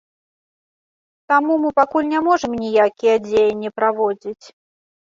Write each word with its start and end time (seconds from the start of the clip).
Таму 1.33 1.53
мы 1.65 1.69
пакуль 1.81 2.09
не 2.15 2.19
можам 2.29 2.51
ніякія 2.65 3.15
дзеянні 3.29 3.69
праводзіць. 3.79 4.45